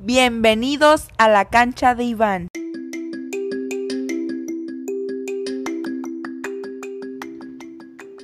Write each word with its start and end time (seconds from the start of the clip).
Bienvenidos 0.00 1.08
a 1.18 1.28
la 1.28 1.46
cancha 1.46 1.96
de 1.96 2.04
Iván. 2.04 2.46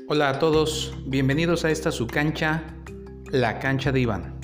Hola 0.06 0.30
a 0.30 0.38
todos, 0.38 0.94
bienvenidos 1.04 1.64
a 1.64 1.72
esta 1.72 1.90
su 1.90 2.06
cancha, 2.06 2.62
la 3.32 3.58
cancha 3.58 3.90
de 3.90 4.02
Iván. 4.02 4.38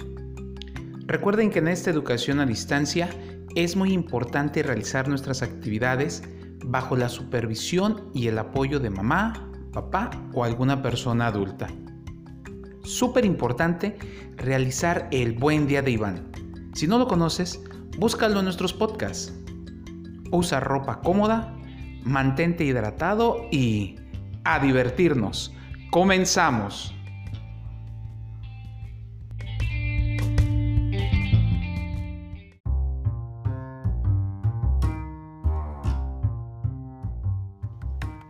Recuerden 1.06 1.50
que 1.50 1.60
en 1.60 1.68
esta 1.68 1.88
educación 1.88 2.40
a 2.40 2.46
distancia 2.46 3.08
es 3.54 3.76
muy 3.76 3.92
importante 3.92 4.64
realizar 4.64 5.06
nuestras 5.06 5.42
actividades 5.42 6.24
bajo 6.64 6.96
la 6.96 7.08
supervisión 7.08 8.10
y 8.12 8.26
el 8.26 8.40
apoyo 8.40 8.80
de 8.80 8.90
mamá, 8.90 9.48
papá 9.72 10.10
o 10.34 10.42
alguna 10.42 10.82
persona 10.82 11.28
adulta. 11.28 11.68
Súper 12.82 13.24
importante 13.24 13.96
realizar 14.36 15.06
el 15.12 15.34
buen 15.34 15.68
día 15.68 15.80
de 15.80 15.92
Iván. 15.92 16.39
Si 16.72 16.86
no 16.86 16.98
lo 16.98 17.08
conoces, 17.08 17.60
búscalo 17.98 18.38
en 18.38 18.44
nuestros 18.44 18.72
podcasts. 18.72 19.34
Usa 20.30 20.60
ropa 20.60 21.00
cómoda, 21.00 21.54
mantente 22.04 22.64
hidratado 22.64 23.48
y 23.50 23.96
a 24.44 24.60
divertirnos. 24.60 25.52
Comenzamos. 25.90 26.94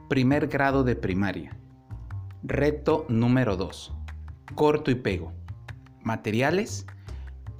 Primer 0.09 0.49
grado 0.49 0.83
de 0.83 0.97
primaria. 0.97 1.57
Reto 2.43 3.07
número 3.09 3.57
2. 3.57 3.95
Corto 4.57 4.91
y 4.91 4.97
pego. 4.97 5.33
Materiales. 6.03 6.87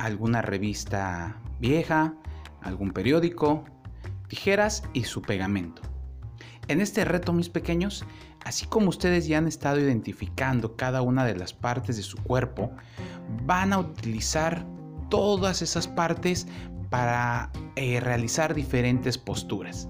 Alguna 0.01 0.41
revista 0.41 1.37
vieja, 1.61 2.15
algún 2.63 2.91
periódico, 2.91 3.67
tijeras 4.29 4.83
y 4.95 5.05
su 5.05 5.21
pegamento. 5.21 5.83
En 6.69 6.81
este 6.81 7.05
reto, 7.05 7.35
mis 7.35 7.51
pequeños, 7.51 8.07
así 8.43 8.65
como 8.65 8.89
ustedes 8.89 9.27
ya 9.27 9.37
han 9.37 9.47
estado 9.47 9.79
identificando 9.79 10.75
cada 10.75 11.03
una 11.03 11.27
de 11.27 11.37
las 11.37 11.53
partes 11.53 11.99
de 11.99 12.03
su 12.03 12.17
cuerpo, 12.17 12.71
van 13.45 13.75
a 13.75 13.79
utilizar 13.79 14.65
todas 15.11 15.61
esas 15.61 15.87
partes 15.87 16.47
para 16.89 17.53
eh, 17.77 18.01
realizar 18.01 18.55
diferentes 18.55 19.19
posturas 19.19 19.87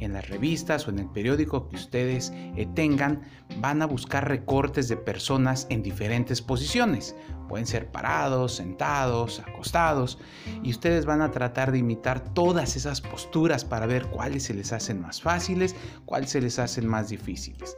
en 0.00 0.12
las 0.12 0.28
revistas 0.28 0.86
o 0.86 0.90
en 0.90 0.98
el 0.98 1.08
periódico 1.08 1.68
que 1.68 1.76
ustedes 1.76 2.32
eh, 2.56 2.66
tengan, 2.74 3.22
van 3.58 3.82
a 3.82 3.86
buscar 3.86 4.28
recortes 4.28 4.88
de 4.88 4.96
personas 4.96 5.66
en 5.70 5.82
diferentes 5.82 6.42
posiciones. 6.42 7.14
Pueden 7.48 7.66
ser 7.66 7.90
parados, 7.90 8.56
sentados, 8.56 9.40
acostados, 9.40 10.18
y 10.62 10.70
ustedes 10.70 11.04
van 11.04 11.22
a 11.22 11.30
tratar 11.30 11.72
de 11.72 11.78
imitar 11.78 12.32
todas 12.32 12.76
esas 12.76 13.00
posturas 13.00 13.64
para 13.64 13.86
ver 13.86 14.06
cuáles 14.06 14.44
se 14.44 14.54
les 14.54 14.72
hacen 14.72 15.00
más 15.00 15.20
fáciles, 15.20 15.74
cuáles 16.04 16.30
se 16.30 16.40
les 16.40 16.58
hacen 16.58 16.86
más 16.86 17.08
difíciles. 17.08 17.76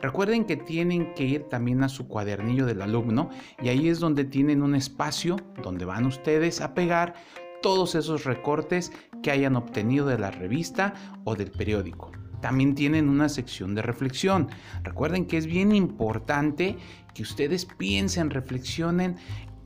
Recuerden 0.00 0.46
que 0.46 0.56
tienen 0.56 1.12
que 1.14 1.24
ir 1.24 1.42
también 1.44 1.82
a 1.82 1.88
su 1.88 2.08
cuadernillo 2.08 2.64
del 2.64 2.80
alumno 2.80 3.28
y 3.62 3.68
ahí 3.68 3.88
es 3.88 4.00
donde 4.00 4.24
tienen 4.24 4.62
un 4.62 4.74
espacio 4.74 5.36
donde 5.62 5.84
van 5.84 6.06
ustedes 6.06 6.62
a 6.62 6.72
pegar 6.72 7.14
todos 7.62 7.94
esos 7.94 8.24
recortes 8.24 8.92
que 9.22 9.30
hayan 9.30 9.56
obtenido 9.56 10.06
de 10.06 10.18
la 10.18 10.30
revista 10.30 10.94
o 11.24 11.36
del 11.36 11.50
periódico. 11.50 12.10
También 12.40 12.74
tienen 12.74 13.08
una 13.08 13.28
sección 13.28 13.74
de 13.74 13.82
reflexión. 13.82 14.48
Recuerden 14.82 15.26
que 15.26 15.36
es 15.36 15.46
bien 15.46 15.74
importante 15.74 16.78
que 17.14 17.22
ustedes 17.22 17.66
piensen, 17.66 18.30
reflexionen 18.30 19.16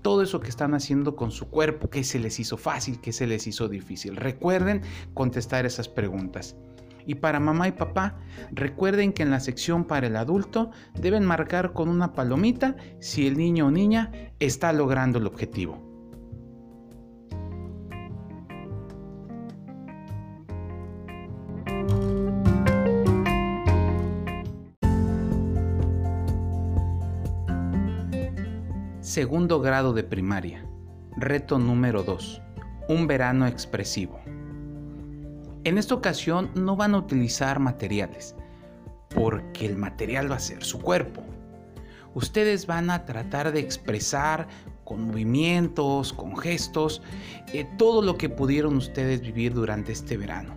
todo 0.03 0.23
eso 0.23 0.41
que 0.41 0.51
están 0.51 0.75
haciendo 0.75 1.17
con 1.17 1.31
su 1.31 1.49
cuerpo, 1.49 1.89
qué 1.89 2.05
se 2.05 2.19
les 2.19 2.39
hizo 2.39 2.59
fácil, 2.59 3.01
qué 3.01 3.13
se 3.13 3.27
les 3.27 3.47
hizo 3.47 3.69
difícil. 3.69 4.17
Recuerden 4.17 4.83
contestar 5.15 5.65
esas 5.65 5.89
preguntas. 5.89 6.57
Y 7.07 7.17
para 7.17 7.41
mamá 7.41 7.69
y 7.69 7.73
papá, 7.73 8.19
recuerden 8.53 9.13
que 9.13 9.23
en 9.23 9.31
la 9.31 9.41
sección 9.41 9.85
para 9.85 10.07
el 10.07 10.17
adulto 10.17 10.71
deben 10.95 11.25
marcar 11.25 11.73
con 11.73 11.89
una 11.89 12.13
palomita 12.13 12.77
si 12.99 13.27
el 13.27 13.37
niño 13.37 13.67
o 13.67 13.71
niña 13.71 14.11
está 14.41 14.73
logrando 14.73 15.19
el 15.19 15.27
objetivo. 15.27 15.94
Segundo 29.15 29.61
grado 29.61 29.93
de 29.93 30.03
primaria. 30.03 30.67
Reto 31.17 31.61
número 31.61 32.03
2. 32.03 32.43
Un 32.89 33.07
verano 33.07 33.47
expresivo. 33.47 34.19
En 35.63 35.79
esta 35.79 35.95
ocasión 35.95 36.51
no 36.57 36.75
van 36.75 36.97
a 36.97 36.99
utilizar 36.99 37.61
materiales, 37.61 38.35
porque 39.11 39.67
el 39.67 39.77
material 39.77 40.33
va 40.33 40.35
a 40.35 40.41
ser 40.41 40.65
su 40.65 40.81
cuerpo. 40.81 41.23
Ustedes 42.15 42.67
van 42.67 42.91
a 42.91 43.05
tratar 43.05 43.53
de 43.53 43.61
expresar 43.61 44.49
con 44.83 45.03
movimientos, 45.03 46.13
con 46.13 46.37
gestos, 46.37 47.01
eh, 47.53 47.69
todo 47.79 48.03
lo 48.03 48.19
que 48.19 48.29
pudieron 48.29 48.77
ustedes 48.77 49.21
vivir 49.21 49.55
durante 49.55 49.93
este 49.93 50.17
verano. 50.17 50.57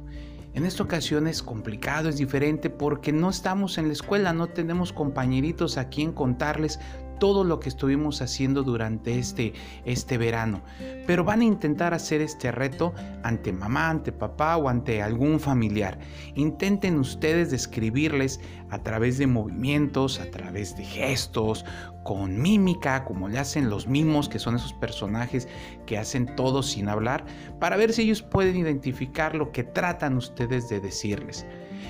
En 0.56 0.66
esta 0.66 0.81
ocasión 0.81 1.28
es 1.28 1.44
complicado, 1.44 2.09
es 2.09 2.18
diferente 2.18 2.72
porque 2.72 3.12
no 3.12 3.29
estamos 3.29 3.78
en 3.78 3.85
la 3.85 3.94
escuela, 3.94 4.34
no 4.34 4.47
tenemos 4.47 4.91
compañeritos 4.91 5.78
a 5.78 5.89
quien 5.89 6.12
contarles 6.12 6.79
todo 7.19 7.44
lo 7.44 7.59
que 7.59 7.69
estuvimos 7.69 8.22
haciendo 8.22 8.63
durante 8.63 9.17
este, 9.17 9.53
este 9.85 10.17
verano. 10.17 10.61
Pero 11.05 11.23
van 11.23 11.41
a 11.41 11.45
intentar 11.45 11.94
hacer 11.94 12.22
este 12.22 12.51
reto 12.51 12.94
ante 13.23 13.51
mamá, 13.51 13.89
ante 13.89 14.11
papá 14.11 14.57
o 14.57 14.69
ante 14.69 15.01
algún 15.01 15.39
familiar. 15.39 16.00
Intenten 16.35 17.00
ustedes 17.00 17.51
describirles 17.51 18.39
a 18.69 18.79
través 18.79 19.17
de 19.17 19.27
movimientos, 19.27 20.19
a 20.19 20.29
través 20.29 20.75
de 20.75 20.83
gestos, 20.83 21.66
con 22.03 22.41
mímica, 22.41 23.03
como 23.03 23.27
le 23.27 23.39
hacen 23.39 23.69
los 23.69 23.88
mimos, 23.88 24.29
que 24.29 24.39
son 24.39 24.56
esos 24.56 24.73
personajes 24.73 25.47
que 25.85 25.97
hacen 25.97 26.35
todo 26.35 26.63
sin 26.63 26.88
hablar, 26.88 27.25
para 27.59 27.75
ver 27.75 27.91
si 27.91 28.03
ellos 28.03 28.22
pueden 28.22 28.56
identificar 28.56 29.35
lo 29.35 29.51
que 29.51 29.63
tratan 29.63 30.16
ustedes 30.16 30.69
de 30.69 30.79
decirles. 30.79 31.45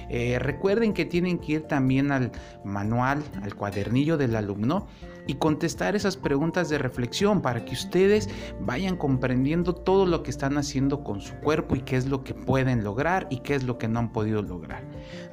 Eh, 0.10 0.40
recuerden 0.40 0.94
que 0.94 1.06
tienen 1.06 1.40
que 1.40 1.54
ir 1.54 1.62
también 1.64 2.12
al 2.12 2.32
manual, 2.64 3.24
al 3.42 3.56
cuadernillo 3.56 4.18
del 4.18 4.36
alumno 4.36 4.88
y 5.28 5.36
contestar 5.36 5.96
esas 5.96 6.18
preguntas 6.18 6.70
de 6.70 6.78
reflexión 6.78 7.42
para 7.42 7.64
que 7.66 7.74
ustedes 7.74 8.30
vayan 8.62 8.96
comprendiendo 8.96 9.76
todo 9.76 10.06
lo 10.06 10.24
que 10.24 10.32
están 10.32 10.58
haciendo 10.58 11.04
con 11.04 11.22
su 11.22 11.36
cuerpo 11.36 11.76
y 11.76 11.82
qué 11.82 11.98
es 11.98 12.08
lo 12.08 12.24
que 12.24 12.34
pueden 12.34 12.84
lograr 12.84 13.28
y 13.30 13.40
qué 13.40 13.56
es 13.56 13.64
lo 13.64 13.78
que 13.78 13.88
no 13.88 14.00
han 14.00 14.12
podido 14.12 14.42
lograr. 14.42 14.84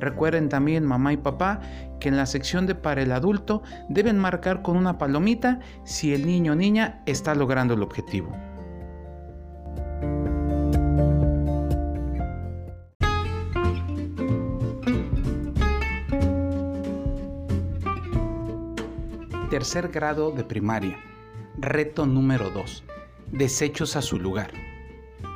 Recuerden 0.00 0.48
también, 0.48 0.84
mamá 0.84 1.12
y 1.12 1.16
papá, 1.16 1.60
que 2.00 2.08
en 2.08 2.16
la 2.16 2.26
sección 2.26 2.66
de 2.66 2.74
para 2.74 3.02
el 3.02 3.12
adulto 3.12 3.62
deben 3.88 4.18
marcar 4.18 4.62
con 4.62 4.76
una 4.76 4.98
palomita 4.98 5.60
si 5.84 6.12
el 6.12 6.26
niño 6.26 6.52
o 6.52 6.56
niña 6.56 7.02
está 7.06 7.34
logrando 7.34 7.74
el 7.74 7.82
objetivo. 7.82 8.34
Tercer 19.54 19.86
grado 19.90 20.32
de 20.32 20.42
primaria. 20.42 20.98
Reto 21.56 22.06
número 22.06 22.50
2. 22.50 22.82
Desechos 23.30 23.94
a 23.94 24.02
su 24.02 24.18
lugar. 24.18 24.50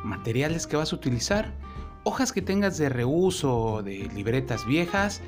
Materiales 0.03 0.67
que 0.67 0.77
vas 0.77 0.93
a 0.93 0.97
utilizar. 0.97 1.55
Hojas 2.03 2.33
que 2.33 2.43
tengas 2.43 2.79
de 2.79 2.89
reuso, 2.89 3.81
de 3.85 4.11
libretas 4.13 4.67
viejas. 4.67 5.23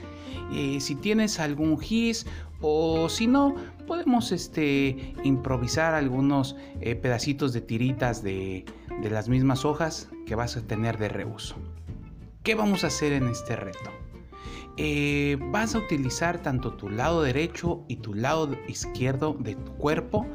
Si 0.50 0.96
tienes 0.96 1.38
algún 1.38 1.78
gis 1.78 2.26
o 2.60 3.08
si 3.08 3.28
no, 3.28 3.54
podemos 3.86 4.32
este, 4.32 5.14
improvisar 5.22 5.94
algunos 5.94 6.56
eh, 6.80 6.96
pedacitos 6.96 7.52
de 7.52 7.60
tiritas 7.60 8.24
de, 8.24 8.64
de 9.00 9.08
las 9.08 9.28
mismas 9.28 9.64
hojas 9.64 10.08
que 10.26 10.34
vas 10.34 10.56
a 10.56 10.62
tener 10.62 10.98
de 10.98 11.10
reuso. 11.10 11.54
¿Qué 12.42 12.56
vamos 12.56 12.82
a 12.82 12.88
hacer 12.88 13.12
en 13.12 13.28
este 13.28 13.54
reto? 13.54 14.09
Eh, 14.82 15.36
vas 15.38 15.74
a 15.74 15.78
utilizar 15.78 16.38
tanto 16.40 16.72
tu 16.72 16.88
lado 16.88 17.20
derecho 17.20 17.84
y 17.86 17.96
tu 17.96 18.14
lado 18.14 18.56
izquierdo 18.66 19.36
de 19.38 19.54
tu 19.54 19.74
cuerpo 19.76 20.26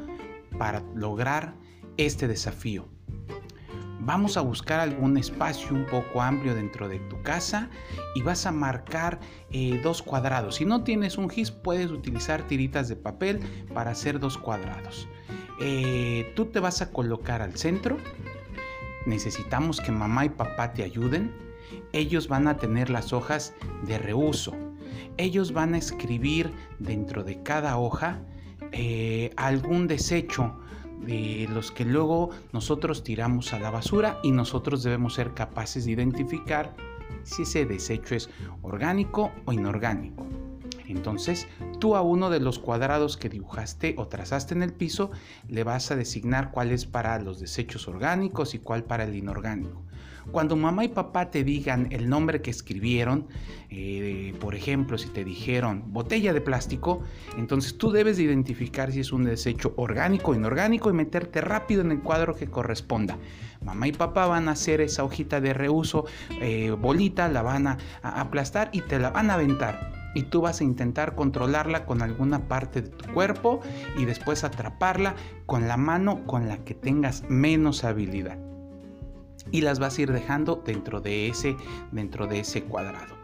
para 0.56 0.84
lograr 0.94 1.56
este 1.96 2.28
desafío. 2.28 2.86
Vamos 3.98 4.36
a 4.36 4.42
buscar 4.42 4.78
algún 4.78 5.16
espacio 5.16 5.74
un 5.74 5.84
poco 5.86 6.22
amplio 6.22 6.54
dentro 6.54 6.88
de 6.88 7.00
tu 7.00 7.20
casa 7.24 7.70
y 8.14 8.22
vas 8.22 8.46
a 8.46 8.52
marcar 8.52 9.18
eh, 9.50 9.80
dos 9.82 10.00
cuadrados. 10.00 10.54
Si 10.54 10.64
no 10.64 10.84
tienes 10.84 11.18
un 11.18 11.28
gis, 11.28 11.50
puedes 11.50 11.90
utilizar 11.90 12.46
tiritas 12.46 12.86
de 12.86 12.94
papel 12.94 13.40
para 13.74 13.90
hacer 13.90 14.20
dos 14.20 14.38
cuadrados. 14.38 15.08
Eh, 15.60 16.32
tú 16.36 16.46
te 16.46 16.60
vas 16.60 16.82
a 16.82 16.92
colocar 16.92 17.42
al 17.42 17.56
centro. 17.56 17.96
Necesitamos 19.06 19.80
que 19.80 19.90
mamá 19.90 20.24
y 20.24 20.28
papá 20.28 20.72
te 20.72 20.84
ayuden 20.84 21.45
ellos 21.92 22.28
van 22.28 22.48
a 22.48 22.56
tener 22.56 22.90
las 22.90 23.12
hojas 23.12 23.54
de 23.86 23.98
reuso. 23.98 24.54
Ellos 25.16 25.52
van 25.52 25.74
a 25.74 25.78
escribir 25.78 26.52
dentro 26.78 27.24
de 27.24 27.42
cada 27.42 27.78
hoja 27.78 28.20
eh, 28.72 29.30
algún 29.36 29.86
desecho 29.86 30.56
de 31.06 31.48
los 31.52 31.70
que 31.70 31.84
luego 31.84 32.30
nosotros 32.52 33.04
tiramos 33.04 33.52
a 33.52 33.58
la 33.58 33.70
basura 33.70 34.18
y 34.22 34.30
nosotros 34.30 34.82
debemos 34.82 35.14
ser 35.14 35.34
capaces 35.34 35.84
de 35.84 35.92
identificar 35.92 36.74
si 37.22 37.42
ese 37.42 37.66
desecho 37.66 38.14
es 38.14 38.30
orgánico 38.62 39.32
o 39.44 39.52
inorgánico. 39.52 40.26
Entonces, 40.88 41.48
tú 41.80 41.96
a 41.96 42.02
uno 42.02 42.30
de 42.30 42.40
los 42.40 42.58
cuadrados 42.58 43.16
que 43.16 43.28
dibujaste 43.28 43.94
o 43.98 44.06
trazaste 44.06 44.54
en 44.54 44.62
el 44.62 44.72
piso 44.72 45.10
le 45.48 45.64
vas 45.64 45.90
a 45.90 45.96
designar 45.96 46.52
cuál 46.52 46.70
es 46.70 46.86
para 46.86 47.18
los 47.18 47.40
desechos 47.40 47.88
orgánicos 47.88 48.54
y 48.54 48.58
cuál 48.58 48.84
para 48.84 49.04
el 49.04 49.14
inorgánico. 49.14 49.85
Cuando 50.30 50.56
mamá 50.56 50.84
y 50.84 50.88
papá 50.88 51.30
te 51.30 51.44
digan 51.44 51.88
el 51.90 52.08
nombre 52.08 52.42
que 52.42 52.50
escribieron, 52.50 53.26
eh, 53.70 54.34
por 54.40 54.54
ejemplo, 54.54 54.98
si 54.98 55.08
te 55.08 55.24
dijeron 55.24 55.84
botella 55.92 56.32
de 56.32 56.40
plástico, 56.40 57.02
entonces 57.36 57.78
tú 57.78 57.90
debes 57.90 58.16
de 58.16 58.24
identificar 58.24 58.92
si 58.92 59.00
es 59.00 59.12
un 59.12 59.24
desecho 59.24 59.72
orgánico 59.76 60.32
o 60.32 60.34
inorgánico 60.34 60.90
y 60.90 60.92
meterte 60.92 61.40
rápido 61.40 61.80
en 61.80 61.92
el 61.92 62.00
cuadro 62.00 62.34
que 62.34 62.48
corresponda. 62.48 63.18
Mamá 63.62 63.88
y 63.88 63.92
papá 63.92 64.26
van 64.26 64.48
a 64.48 64.52
hacer 64.52 64.80
esa 64.80 65.04
hojita 65.04 65.40
de 65.40 65.54
reuso 65.54 66.04
eh, 66.40 66.70
bolita, 66.70 67.28
la 67.28 67.42
van 67.42 67.66
a 67.66 67.78
aplastar 68.02 68.68
y 68.72 68.82
te 68.82 68.98
la 68.98 69.10
van 69.10 69.30
a 69.30 69.34
aventar 69.34 70.06
y 70.16 70.22
tú 70.22 70.40
vas 70.40 70.62
a 70.62 70.64
intentar 70.64 71.14
controlarla 71.14 71.84
con 71.84 72.00
alguna 72.00 72.48
parte 72.48 72.80
de 72.80 72.88
tu 72.88 73.12
cuerpo 73.12 73.60
y 73.98 74.06
después 74.06 74.44
atraparla 74.44 75.14
con 75.44 75.68
la 75.68 75.76
mano 75.76 76.24
con 76.24 76.48
la 76.48 76.56
que 76.64 76.72
tengas 76.72 77.22
menos 77.28 77.84
habilidad. 77.84 78.55
Y 79.50 79.60
las 79.62 79.78
vas 79.78 79.98
a 79.98 80.02
ir 80.02 80.12
dejando 80.12 80.62
dentro 80.64 81.00
de 81.00 81.28
ese, 81.28 81.56
dentro 81.92 82.26
de 82.26 82.40
ese 82.40 82.64
cuadrado. 82.64 83.16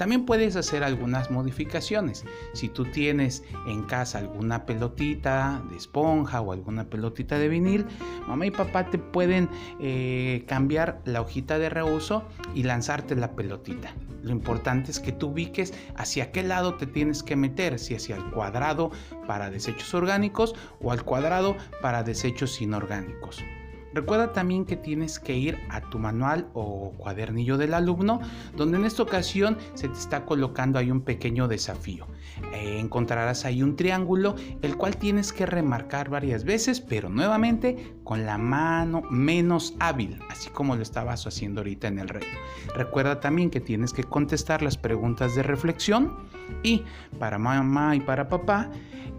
También 0.00 0.24
puedes 0.24 0.56
hacer 0.56 0.82
algunas 0.82 1.30
modificaciones. 1.30 2.24
Si 2.54 2.70
tú 2.70 2.86
tienes 2.86 3.44
en 3.66 3.82
casa 3.82 4.16
alguna 4.16 4.64
pelotita 4.64 5.62
de 5.68 5.76
esponja 5.76 6.40
o 6.40 6.52
alguna 6.52 6.84
pelotita 6.84 7.38
de 7.38 7.48
vinil, 7.48 7.84
mamá 8.26 8.46
y 8.46 8.50
papá 8.50 8.86
te 8.86 8.96
pueden 8.96 9.50
eh, 9.78 10.46
cambiar 10.48 11.02
la 11.04 11.20
hojita 11.20 11.58
de 11.58 11.68
reuso 11.68 12.24
y 12.54 12.62
lanzarte 12.62 13.14
la 13.14 13.32
pelotita. 13.32 13.94
Lo 14.22 14.30
importante 14.30 14.90
es 14.90 15.00
que 15.00 15.12
tú 15.12 15.32
ubiques 15.32 15.74
hacia 15.96 16.32
qué 16.32 16.44
lado 16.44 16.76
te 16.76 16.86
tienes 16.86 17.22
que 17.22 17.36
meter, 17.36 17.78
si 17.78 17.94
hacia 17.94 18.16
el 18.16 18.24
cuadrado 18.30 18.92
para 19.26 19.50
desechos 19.50 19.92
orgánicos 19.92 20.54
o 20.80 20.92
al 20.92 21.04
cuadrado 21.04 21.58
para 21.82 22.02
desechos 22.02 22.62
inorgánicos. 22.62 23.44
Recuerda 23.92 24.32
también 24.32 24.64
que 24.64 24.76
tienes 24.76 25.18
que 25.18 25.36
ir 25.36 25.58
a 25.68 25.80
tu 25.80 25.98
manual 25.98 26.48
o 26.54 26.92
cuadernillo 26.96 27.58
del 27.58 27.74
alumno, 27.74 28.20
donde 28.56 28.78
en 28.78 28.84
esta 28.84 29.02
ocasión 29.02 29.58
se 29.74 29.88
te 29.88 29.98
está 29.98 30.24
colocando 30.24 30.78
ahí 30.78 30.90
un 30.90 31.00
pequeño 31.00 31.48
desafío. 31.48 32.06
Encontrarás 32.52 33.44
ahí 33.44 33.62
un 33.62 33.76
triángulo, 33.76 34.36
el 34.62 34.76
cual 34.76 34.96
tienes 34.96 35.32
que 35.32 35.46
remarcar 35.46 36.08
varias 36.08 36.44
veces, 36.44 36.80
pero 36.80 37.08
nuevamente 37.08 37.94
con 38.04 38.26
la 38.26 38.38
mano 38.38 39.02
menos 39.10 39.74
hábil, 39.80 40.18
así 40.30 40.50
como 40.50 40.76
lo 40.76 40.82
estabas 40.82 41.26
haciendo 41.26 41.60
ahorita 41.60 41.88
en 41.88 41.98
el 41.98 42.08
reto. 42.08 42.26
Recuerda 42.74 43.20
también 43.20 43.50
que 43.50 43.60
tienes 43.60 43.92
que 43.92 44.04
contestar 44.04 44.62
las 44.62 44.76
preguntas 44.76 45.34
de 45.34 45.42
reflexión 45.42 46.16
y 46.62 46.82
para 47.18 47.38
mamá 47.38 47.96
y 47.96 48.00
para 48.00 48.28
papá, 48.28 48.70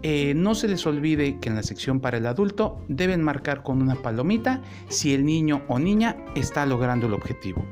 eh, 0.04 0.34
no 0.34 0.56
se 0.56 0.66
les 0.66 0.84
olvide 0.84 1.38
que 1.38 1.48
en 1.48 1.54
la 1.54 1.62
sección 1.62 2.00
para 2.00 2.16
el 2.16 2.26
adulto 2.26 2.84
deben 2.88 3.22
marcar 3.22 3.62
con 3.62 3.80
una 3.80 3.94
palomita 3.94 4.60
si 4.88 5.14
el 5.14 5.24
niño 5.24 5.62
o 5.68 5.78
niña 5.78 6.16
está 6.34 6.66
logrando 6.66 7.06
el 7.06 7.14
objetivo. 7.14 7.64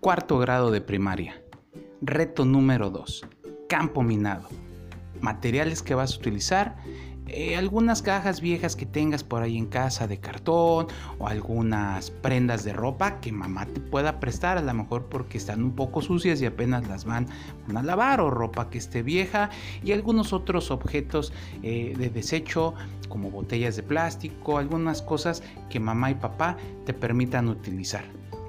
Cuarto 0.00 0.38
grado 0.38 0.70
de 0.70 0.80
primaria. 0.80 1.42
Reto 2.00 2.46
número 2.46 2.88
2. 2.88 3.26
Campo 3.68 4.02
minado. 4.02 4.48
Materiales 5.20 5.82
que 5.82 5.94
vas 5.94 6.14
a 6.14 6.18
utilizar 6.18 6.76
eh, 7.28 7.56
algunas 7.56 8.02
cajas 8.02 8.40
viejas 8.40 8.74
que 8.76 8.86
tengas 8.86 9.22
por 9.22 9.42
ahí 9.42 9.56
en 9.56 9.66
casa 9.66 10.06
de 10.06 10.18
cartón 10.18 10.86
o 11.18 11.28
algunas 11.28 12.10
prendas 12.10 12.64
de 12.64 12.72
ropa 12.72 13.20
que 13.20 13.32
mamá 13.32 13.66
te 13.66 13.80
pueda 13.80 14.20
prestar 14.20 14.58
a 14.58 14.62
lo 14.62 14.74
mejor 14.74 15.06
porque 15.06 15.38
están 15.38 15.62
un 15.62 15.72
poco 15.72 16.02
sucias 16.02 16.40
y 16.40 16.46
apenas 16.46 16.88
las 16.88 17.04
van, 17.04 17.26
a 17.74 17.82
lavar 17.82 18.20
o 18.20 18.30
ropa 18.30 18.70
que 18.70 18.78
esté 18.78 19.02
vieja 19.02 19.50
y 19.84 19.92
algunos 19.92 20.32
otros 20.32 20.70
objetos 20.70 21.32
eh, 21.62 21.94
de 21.96 22.10
desecho 22.10 22.74
como 23.08 23.30
botellas 23.30 23.76
de 23.76 23.82
plástico, 23.82 24.58
algunas 24.58 25.02
cosas 25.02 25.42
que 25.70 25.80
mamá 25.80 26.10
y 26.10 26.14
papá 26.14 26.56
te 26.86 26.94
permitan 26.94 27.48
utilizar. 27.48 28.04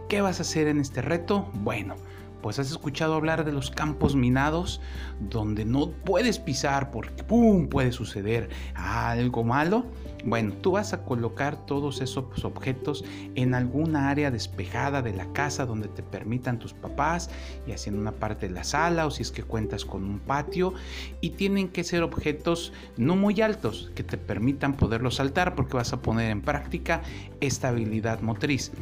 ¿Qué 0.08 0.22
vas 0.22 0.40
a 0.40 0.42
hacer 0.42 0.68
en 0.68 0.80
este 0.80 1.02
reto? 1.02 1.48
Bueno, 1.54 1.96
pues 2.42 2.60
has 2.60 2.72
escuchado 2.72 3.16
hablar 3.16 3.46
de 3.46 3.52
los 3.52 3.72
campos 3.72 4.16
minados 4.16 4.82
donde 5.20 5.66
no 5.66 5.92
puedes 5.92 6.40
pisar 6.40 6.92
porque 6.92 7.24
¡pum! 7.24 7.68
puede 7.68 7.92
suceder 7.92 8.50
algo 8.76 9.44
malo. 9.44 9.86
Bueno, 10.26 10.54
tú 10.54 10.72
vas 10.72 10.92
a 10.92 11.04
colocar 11.04 11.66
todos 11.66 12.02
esos 12.02 12.44
objetos 12.44 13.06
en 13.36 13.56
alguna 13.56 14.10
área 14.10 14.32
despejada 14.32 15.02
de 15.02 15.14
la 15.14 15.32
casa 15.32 15.66
donde 15.66 15.88
te 15.88 16.04
permitan 16.04 16.60
tus 16.60 16.74
papás, 16.74 17.30
y 17.66 17.72
así 17.72 17.90
en 17.90 17.98
una 17.98 18.12
parte 18.12 18.50
de 18.50 18.54
la 18.54 18.66
sala 18.66 19.06
o 19.06 19.12
si 19.12 19.22
es 19.22 19.32
que 19.32 19.44
cuentas 19.44 19.86
con 19.86 20.04
un 20.04 20.20
patio. 20.20 20.74
Y 21.22 21.32
tienen 21.32 21.70
que 21.70 21.86
ser 21.86 22.04
objetos 22.04 22.74
no 22.98 23.16
muy 23.16 23.40
altos 23.42 23.92
que 23.96 24.04
te 24.04 24.18
permitan 24.18 24.76
poderlos 24.76 25.16
saltar 25.16 25.56
porque 25.56 25.78
vas 25.78 25.94
a 25.94 26.02
poner 26.02 26.32
en 26.32 26.42
práctica 26.42 27.02
esta 27.40 27.70
habilidad 27.70 28.20
motriz. 28.20 28.74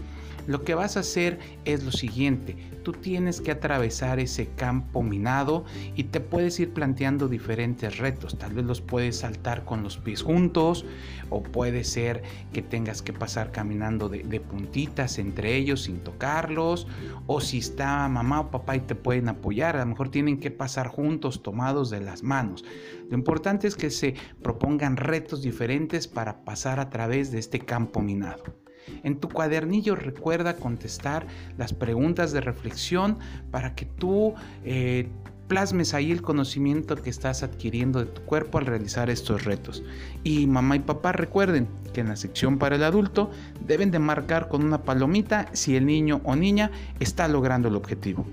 Lo 0.48 0.64
que 0.64 0.76
vas 0.76 0.98
a 0.98 1.02
hacer 1.02 1.40
es 1.66 1.84
lo 1.84 1.92
siguiente, 1.92 2.56
tú 2.84 2.94
tienes 2.94 3.42
que 3.42 3.52
atravesar 3.52 4.18
ese 4.22 4.48
campo 4.48 5.04
minado 5.04 5.66
y 5.94 6.06
te 6.06 6.22
puedes 6.22 6.58
ir 6.62 6.72
planteando 6.72 7.28
diferentes 7.28 7.98
retos, 7.98 8.38
tal 8.38 8.54
vez 8.54 8.64
los 8.64 8.80
puedes 8.80 9.18
saltar 9.18 9.66
con 9.66 9.84
los 9.84 9.98
pies 9.98 10.22
juntos 10.22 10.86
o 11.30 11.44
puede 11.44 11.84
ser 11.84 12.24
que 12.54 12.62
tengas 12.62 13.02
que 13.02 13.12
pasar 13.12 13.52
caminando 13.52 14.08
de, 14.08 14.40
puntitas 14.40 15.18
entre 15.20 15.56
ellos 15.56 15.84
sin 15.84 16.00
tocarlos 16.00 16.88
o 17.26 17.42
si 17.42 17.58
está 17.58 18.08
mamá 18.08 18.40
o 18.40 18.52
papá 18.52 18.78
y 18.78 18.80
te 18.80 18.96
pueden 18.96 19.28
apoyar, 19.28 19.76
a 19.76 19.80
lo 19.80 19.88
mejor 19.88 20.08
tienen 20.08 20.40
que 20.40 20.52
pasar 20.52 20.88
juntos 20.88 21.44
tomados 21.44 21.90
de 21.90 22.00
las 22.00 22.24
manos. 22.24 22.64
Lo 23.10 23.18
importante 23.18 23.68
es 23.68 23.76
que 23.76 23.90
se 23.90 24.16
propongan 24.42 24.96
retos 24.96 25.42
diferentes 25.42 26.08
para 26.08 26.46
pasar 26.46 26.80
a 26.80 26.90
través 26.90 27.32
de 27.32 27.40
este 27.40 27.60
campo 27.60 28.00
minado. 28.02 28.67
En 29.04 29.20
tu 29.20 29.30
cuadernillo 29.30 29.96
recuerda 29.96 30.56
contestar 30.56 31.28
las 31.58 31.74
preguntas 31.74 32.32
de 32.32 32.42
reflexión 32.42 33.18
para 33.52 33.76
que 33.76 33.86
tú 33.86 34.34
eh, 34.64 35.08
plasmes 35.48 35.94
ahí 35.94 36.12
el 36.12 36.22
conocimiento 36.22 36.96
que 36.96 37.10
estás 37.10 37.44
adquiriendo 37.44 38.00
de 38.00 38.06
tu 38.08 38.22
cuerpo 38.24 38.58
al 38.58 38.66
realizar 38.66 39.10
estos 39.10 39.46
retos. 39.46 39.84
Y 40.24 40.48
mamá 40.48 40.76
y 40.76 40.80
papá 40.80 41.12
recuerden 41.12 41.68
que 41.94 42.02
en 42.02 42.10
la 42.10 42.16
sección 42.16 42.58
para 42.58 42.76
el 42.76 42.84
adulto 42.84 43.32
deben 43.66 43.92
de 43.92 44.00
marcar 44.00 44.50
con 44.50 44.64
una 44.64 44.84
palomita 44.84 45.48
si 45.54 45.76
el 45.76 45.86
niño 45.86 46.22
o 46.24 46.36
niña 46.36 46.72
está 47.00 47.28
logrando 47.28 47.70
el 47.70 47.76
objetivo. 47.76 48.26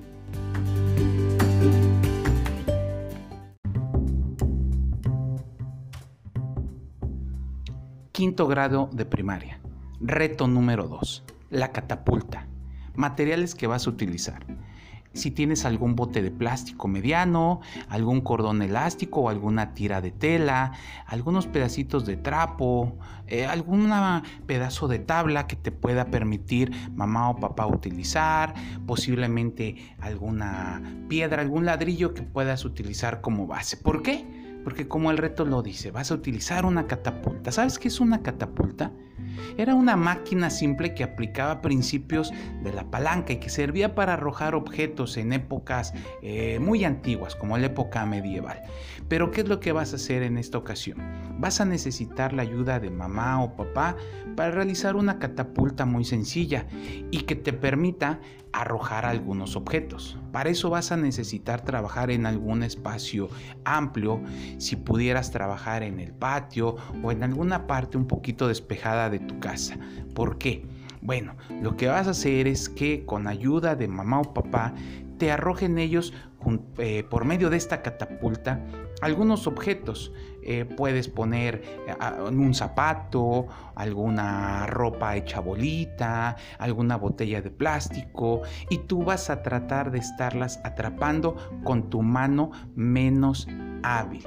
Quinto 8.12 8.47
grado 8.47 8.88
de 8.93 9.05
primaria. 9.05 9.63
Reto 10.01 10.49
número 10.49 10.89
2. 10.89 11.25
La 11.51 11.71
catapulta. 11.71 12.49
Materiales 12.97 13.55
que 13.55 13.69
vas 13.69 13.87
a 13.87 13.91
utilizar. 13.91 14.45
Si 15.13 15.31
tienes 15.31 15.65
algún 15.65 15.95
bote 15.95 16.21
de 16.21 16.33
plástico 16.33 16.89
mediano, 16.89 17.61
algún 17.89 18.21
cordón 18.21 18.61
elástico 18.63 19.21
o 19.21 19.29
alguna 19.29 19.73
tira 19.73 20.01
de 20.01 20.11
tela, 20.11 20.73
algunos 21.07 21.47
pedacitos 21.47 22.05
de 22.07 22.17
trapo, 22.17 22.99
eh, 23.29 23.47
algún 23.47 23.89
pedazo 24.47 24.89
de 24.89 24.99
tabla 24.99 25.47
que 25.47 25.55
te 25.55 25.71
pueda 25.71 26.07
permitir 26.07 26.73
mamá 26.97 27.31
o 27.31 27.37
papá 27.37 27.65
utilizar, 27.69 28.55
posiblemente 28.87 29.95
alguna 30.01 30.83
piedra, 31.09 31.41
algún 31.41 31.67
ladrillo 31.67 32.15
que 32.15 32.23
puedas 32.23 32.65
utilizar 32.65 33.21
como 33.21 33.47
base. 33.47 33.77
¿Por 33.77 34.03
qué? 34.03 34.27
Porque 34.65 34.89
como 34.89 35.13
el 35.13 35.19
reto 35.19 35.45
lo 35.45 35.63
dice, 35.63 35.93
vas 35.93 36.11
a 36.11 36.15
utilizar 36.15 36.67
una 36.67 36.89
catapulta. 36.89 37.53
¿Sabes 37.53 37.79
qué 37.79 37.87
es 37.87 38.01
una 38.01 38.23
catapulta? 38.23 38.91
Era 39.56 39.75
una 39.75 39.97
máquina 39.97 40.50
simple 40.50 40.94
que 40.94 41.04
aplicaba 41.04 41.61
principios 41.61 42.33
de 42.62 42.73
la 42.73 42.90
palanca 42.90 43.33
y 43.33 43.37
que 43.37 43.49
servía 43.49 43.94
para 43.94 44.14
arrojar 44.14 44.54
objetos 44.54 45.16
en 45.16 45.33
épocas 45.33 45.92
eh, 46.23 46.59
muy 46.61 46.85
antiguas, 46.85 47.37
como 47.37 47.56
la 47.59 47.66
época 47.66 48.04
medieval. 48.06 48.62
Pero 49.09 49.30
¿qué 49.30 49.42
es 49.42 49.49
lo 49.49 49.61
que 49.61 49.73
vas 49.73 49.92
a 49.92 49.97
hacer 49.97 50.23
en 50.23 50.38
esta 50.38 50.59
ocasión? 50.59 50.99
Vas 51.38 51.61
a 51.61 51.64
necesitar 51.64 52.33
la 52.33 52.42
ayuda 52.42 52.80
de 52.80 52.90
mamá 52.90 53.42
o 53.42 53.54
papá 53.56 53.97
para 54.37 54.50
realizar 54.50 54.97
una 54.97 55.18
catapulta 55.18 55.85
muy 55.85 56.04
sencilla 56.04 56.66
y 57.11 57.23
que 57.23 57.37
te 57.37 57.52
permita 57.52 58.21
arrojar 58.54 59.04
algunos 59.04 59.56
objetos. 59.56 60.16
Para 60.30 60.49
eso 60.49 60.71
vas 60.71 60.92
a 60.92 60.97
necesitar 60.97 61.62
trabajar 61.62 62.12
en 62.12 62.25
algún 62.25 62.62
espacio 62.62 63.28
amplio, 63.64 64.23
si 64.59 64.76
pudieras 64.76 65.33
trabajar 65.33 65.83
en 65.83 65.99
el 65.99 66.12
patio 66.12 66.76
o 67.02 67.11
en 67.11 67.25
alguna 67.25 67.66
parte 67.66 67.99
un 67.99 68.06
poquito 68.06 68.47
despejada 68.47 69.04
de 69.11 69.19
tu 69.19 69.39
casa. 69.41 69.77
¿Por 70.15 70.39
qué? 70.39 70.65
Bueno, 71.01 71.35
lo 71.61 71.77
que 71.77 71.89
vas 71.89 72.07
a 72.07 72.11
hacer 72.11 72.47
es 72.47 72.69
que 72.69 73.05
con 73.05 73.27
ayuda 73.27 73.77
de 73.77 73.89
mamá 73.89 74.21
o 74.21 74.35
papá 74.35 74.73
te 75.19 75.31
arrojen 75.31 75.79
ellos 75.79 76.13
eh, 76.79 77.05
por 77.09 77.25
medio 77.25 77.51
de 77.51 77.57
esta 77.57 77.83
catapulta 77.83 78.61
algunos 79.01 79.47
objetos. 79.47 80.13
Eh, 80.43 80.65
puedes 80.65 81.09
poner 81.09 81.63
eh, 81.87 81.95
un 82.31 82.55
zapato, 82.55 83.47
alguna 83.75 84.67
ropa 84.67 85.17
hecha 85.17 85.41
bolita, 85.41 86.37
alguna 86.59 86.97
botella 86.97 87.41
de 87.41 87.51
plástico 87.51 88.43
y 88.69 88.79
tú 88.79 89.05
vas 89.05 89.31
a 89.31 89.43
tratar 89.43 89.91
de 89.91 89.99
estarlas 89.99 90.61
atrapando 90.65 91.37
con 91.65 91.89
tu 91.91 92.03
mano 92.03 92.51
menos 92.75 93.49
hábil. 93.83 94.25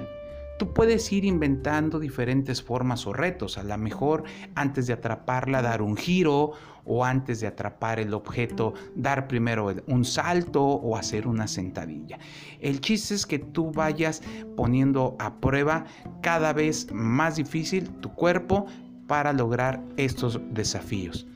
Tú 0.58 0.74
puedes 0.74 1.12
ir 1.12 1.24
inventando 1.24 2.00
diferentes 2.00 2.64
formas 2.64 3.06
o 3.06 3.14
retos. 3.14 3.60
A 3.60 3.64
lo 3.64 3.78
mejor 3.78 4.24
antes 4.56 4.88
de 4.88 4.94
atraparla 4.94 5.62
dar 5.62 5.84
un 5.84 5.96
giro 5.96 6.54
o 6.84 7.06
antes 7.06 7.42
de 7.42 7.48
atrapar 7.48 8.00
el 8.00 8.14
objeto 8.14 8.74
dar 8.96 9.28
primero 9.28 9.72
un 9.86 10.04
salto 10.04 10.64
o 10.64 10.98
hacer 10.98 11.28
una 11.28 11.48
sentadilla. 11.48 12.18
El 12.60 12.82
chiste 12.82 13.14
es 13.14 13.28
que 13.28 13.38
tú 13.38 13.72
vayas 13.72 14.24
poniendo 14.56 15.16
a 15.20 15.36
prueba 15.36 15.86
cada 16.22 16.54
vez 16.54 16.92
más 16.92 17.36
difícil 17.36 17.90
tu 18.00 18.14
cuerpo 18.14 18.66
para 19.06 19.34
lograr 19.34 19.84
estos 19.96 20.42
desafíos. 20.50 21.28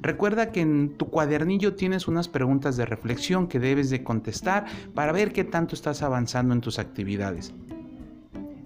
Recuerda 0.00 0.52
que 0.52 0.60
en 0.60 0.96
tu 0.96 1.10
cuadernillo 1.10 1.74
tienes 1.74 2.06
unas 2.06 2.28
preguntas 2.28 2.76
de 2.76 2.86
reflexión 2.86 3.48
que 3.48 3.58
debes 3.58 3.90
de 3.90 4.04
contestar 4.04 4.66
para 4.94 5.10
ver 5.10 5.32
qué 5.32 5.42
tanto 5.42 5.74
estás 5.74 6.02
avanzando 6.02 6.54
en 6.54 6.60
tus 6.60 6.78
actividades 6.78 7.52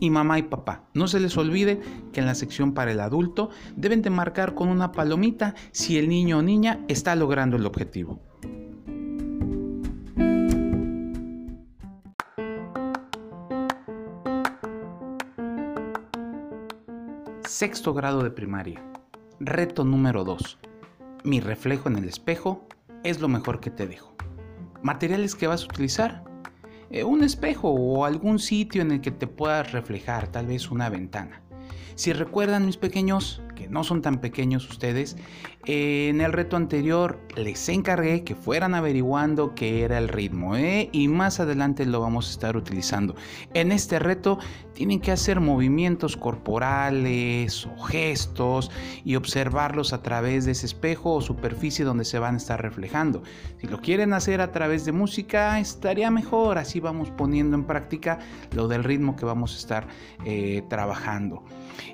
y 0.03 0.11
mamá 0.11 0.37
y 0.41 0.43
papá. 0.43 0.83
No 0.95 1.07
se 1.07 1.21
les 1.21 1.37
olvide 1.37 1.81
que 2.13 2.19
en 2.19 2.27
la 2.27 2.35
sección 2.35 2.75
para 2.75 2.91
el 2.91 2.99
adulto 2.99 3.51
deben 3.77 4.03
de 4.03 4.11
marcar 4.11 4.53
con 4.57 4.69
una 4.69 4.91
palomita 4.91 5.55
si 5.71 5.97
el 5.97 6.09
niño 6.09 6.39
o 6.39 6.43
niña 6.43 6.81
está 6.89 7.15
logrando 7.15 7.57
el 7.57 7.65
objetivo. 7.67 8.21
Sexto 17.47 17.95
grado 17.95 18.25
de 18.25 18.33
primaria. 18.33 18.83
Reto 19.39 19.85
número 19.85 20.25
2. 20.25 20.59
Mi 21.23 21.39
reflejo 21.39 21.89
en 21.89 21.99
el 21.99 22.09
espejo 22.09 22.67
es 23.05 23.21
lo 23.21 23.29
mejor 23.29 23.61
que 23.61 23.71
te 23.71 23.87
dejo. 23.87 24.17
Materiales 24.83 25.37
que 25.37 25.47
vas 25.47 25.63
a 25.63 25.67
utilizar 25.67 26.25
eh, 26.93 27.05
un 27.05 27.25
espejo 27.25 27.71
o 27.71 28.05
algún 28.05 28.39
sitio 28.39 28.83
en 28.83 28.93
el 28.93 29.01
que 29.01 29.11
te 29.11 29.27
puedas 29.27 29.73
reflejar, 29.73 30.29
tal 30.29 30.47
vez 30.47 30.71
una 30.71 30.89
ventana. 30.91 31.43
Si 31.95 32.13
recuerdan 32.13 32.67
mis 32.67 32.77
pequeños, 32.77 33.43
que 33.55 33.69
no 33.69 33.85
son 33.85 34.03
tan 34.03 34.21
pequeños 34.21 34.69
ustedes, 34.69 35.17
en 35.65 36.21
el 36.21 36.33
reto 36.33 36.57
anterior 36.57 37.21
les 37.37 37.69
encargué 37.69 38.25
que 38.25 38.35
fueran 38.35 38.75
averiguando 38.75 39.55
qué 39.55 39.85
era 39.85 39.99
el 39.99 40.09
ritmo 40.09 40.57
¿eh? 40.57 40.89
y 40.91 41.07
más 41.07 41.39
adelante 41.39 41.87
lo 41.87 42.01
vamos 42.01 42.29
a 42.29 42.31
estar 42.33 42.57
utilizando. 42.57 43.15
En 43.55 43.71
este 43.71 44.01
reto 44.01 44.39
tienen 44.75 45.01
que 45.01 45.13
hacer 45.13 45.39
movimientos 45.39 46.17
corporales 46.17 47.67
o 47.67 47.79
gestos 47.81 48.73
y 49.05 49.15
observarlos 49.15 49.93
a 49.93 50.03
través 50.03 50.47
de 50.47 50.53
ese 50.53 50.67
espejo 50.67 51.15
o 51.15 51.21
superficie 51.21 51.85
donde 51.85 52.05
se 52.05 52.19
van 52.19 52.35
a 52.35 52.39
estar 52.39 52.61
reflejando. 52.61 53.23
Si 53.61 53.69
lo 53.69 53.81
quieren 53.81 54.15
hacer 54.15 54.41
a 54.41 54.51
través 54.51 54.85
de 54.85 54.91
música 54.91 55.61
estaría 55.61 56.11
mejor, 56.11 56.59
así 56.59 56.81
vamos 56.81 57.11
poniendo 57.11 57.57
en 57.57 57.65
práctica 57.65 58.19
lo 58.53 58.67
del 58.67 58.83
ritmo 58.83 59.15
que 59.15 59.25
vamos 59.25 59.55
a 59.55 59.59
estar 59.59 59.87
eh, 60.25 60.65
trabajando. 60.69 61.45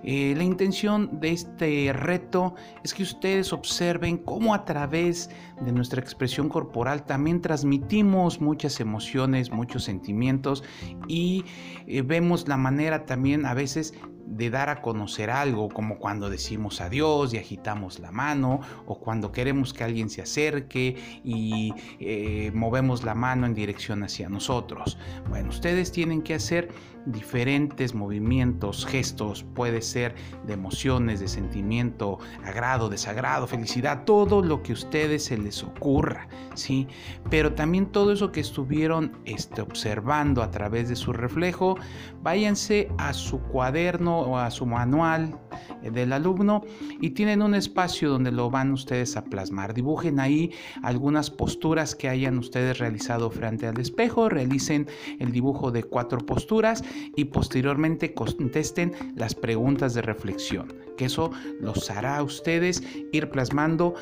Eh, 0.03 0.35
la 0.37 0.45
intención 0.45 1.21
de 1.21 1.33
este 1.33 1.93
reto 1.93 2.55
es 2.85 2.95
que 2.95 3.03
ustedes 3.03 3.53
observen 3.53 4.19
cómo 4.19 4.55
a 4.55 4.65
través 4.65 5.31
de 5.61 5.73
nuestra 5.73 6.01
expresión 6.01 6.49
corporal 6.49 7.05
también 7.05 7.41
transmitimos 7.41 8.41
muchas 8.41 8.81
emociones, 8.81 9.51
muchos 9.51 9.85
sentimientos 9.85 10.63
y 11.09 11.45
eh, 11.87 12.03
vemos 12.03 12.49
la 12.49 12.57
manera 12.57 13.07
también 13.07 13.47
a 13.47 13.55
veces 13.55 13.95
de 14.29 14.51
dar 14.51 14.69
a 14.69 14.83
conocer 14.83 15.31
algo, 15.31 15.69
como 15.69 15.99
cuando 15.99 16.29
decimos 16.29 16.81
adiós 16.81 17.33
y 17.33 17.39
agitamos 17.39 17.99
la 17.99 18.13
mano, 18.13 18.61
o 18.87 18.99
cuando 19.01 19.33
queremos 19.33 19.73
que 19.73 19.85
alguien 19.85 20.11
se 20.11 20.21
acerque 20.21 20.97
y 21.25 21.73
eh, 21.99 22.51
movemos 22.55 23.05
la 23.05 23.15
mano 23.15 23.47
en 23.47 23.55
dirección 23.55 24.03
hacia 24.03 24.29
nosotros. 24.29 24.99
Bueno, 25.29 25.49
ustedes 25.49 25.93
tienen 25.93 26.23
que 26.23 26.35
hacer 26.35 26.69
diferentes 27.13 27.95
movimientos, 27.95 28.87
gestos, 28.87 29.45
puede 29.55 29.83
ser 29.83 30.15
de 30.47 30.53
emociones, 30.55 31.21
de 31.21 31.29
sentimiento, 31.29 32.19
agrado, 32.45 32.89
desagrado, 32.89 33.47
felicidad, 33.47 34.05
todo 34.05 34.43
lo 34.43 34.63
que 34.63 34.73
a 34.73 34.75
ustedes 34.75 35.25
se 35.25 35.39
les 35.39 35.63
ocurra, 35.63 36.29
¿sí? 36.55 36.87
Pero 37.31 37.55
también 37.55 37.87
todo 37.87 38.13
eso 38.13 38.31
que 38.31 38.41
estuvieron 38.41 39.13
este, 39.25 39.63
observando 39.63 40.43
a 40.43 40.51
través 40.51 40.89
de 40.89 40.97
su 40.97 41.13
reflejo, 41.13 41.77
váyanse 42.23 42.91
a 42.99 43.13
su 43.13 43.41
cuaderno 43.41 44.21
o 44.21 44.39
a 44.39 44.51
su 44.51 44.67
manual 44.67 45.39
eh, 45.83 45.91
del 45.91 46.13
alumno 46.13 46.63
y 47.01 47.11
tienen 47.11 47.43
un 47.43 47.55
espacio 47.55 48.11
donde 48.11 48.33
lo 48.33 48.51
van 48.51 48.73
ustedes 48.73 49.17
a 49.17 49.25
plasmar. 49.25 49.75
Dibujen 49.75 50.21
ahí 50.21 50.53
algunas 50.83 51.31
posturas 51.31 51.95
que 51.95 52.09
hayan 52.09 52.39
ustedes 52.39 52.79
realizado 52.79 53.31
frente 53.31 53.67
al 53.67 53.79
espejo, 53.79 54.29
realicen 54.29 54.87
el 55.19 55.33
dibujo 55.33 55.71
de 55.71 55.85
cuatro 55.85 56.19
posturas 56.19 56.83
y 57.17 57.27
posteriormente 57.27 58.15
contesten 58.15 58.93
las 59.17 59.35
preguntas 59.35 59.95
de 59.95 60.03
reflexión, 60.03 60.73
que 60.97 61.07
eso 61.07 61.31
los 61.61 61.91
hará 61.91 62.19
a 62.19 62.23
ustedes 62.23 62.83
ir 63.13 63.31
plasmando 63.31 63.95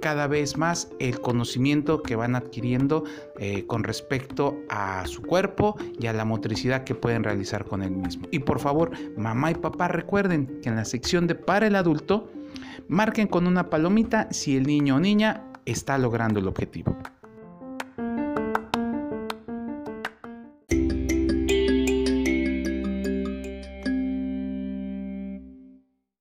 cada 0.00 0.26
vez 0.26 0.58
más 0.58 0.90
el 0.98 1.20
conocimiento 1.20 2.02
que 2.02 2.16
van 2.16 2.34
adquiriendo 2.34 3.04
eh, 3.38 3.64
con 3.66 3.84
respecto 3.84 4.58
a 4.68 5.06
su 5.06 5.22
cuerpo 5.22 5.76
y 5.98 6.08
a 6.08 6.12
la 6.12 6.24
motricidad 6.24 6.84
que 6.84 6.96
pueden 6.96 7.22
realizar 7.22 7.64
con 7.64 7.82
él 7.82 7.92
mismo. 7.92 8.26
Y 8.32 8.40
por 8.40 8.58
favor, 8.58 8.90
mamá 9.16 9.52
y 9.52 9.54
papá 9.54 9.88
recuerden 9.88 10.60
que 10.60 10.68
en 10.68 10.76
la 10.76 10.84
sección 10.84 11.26
de 11.26 11.36
para 11.36 11.68
el 11.68 11.76
adulto, 11.76 12.30
marquen 12.88 13.28
con 13.28 13.46
una 13.46 13.70
palomita 13.70 14.28
si 14.32 14.56
el 14.56 14.64
niño 14.64 14.96
o 14.96 15.00
niña 15.00 15.44
está 15.64 15.96
logrando 15.98 16.40
el 16.40 16.48
objetivo. 16.48 16.96